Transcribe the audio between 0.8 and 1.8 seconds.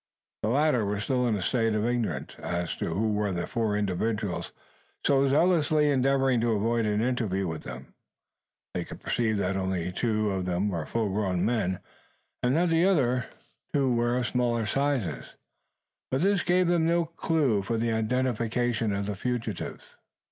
were still in a state